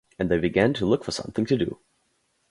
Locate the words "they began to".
0.31-0.85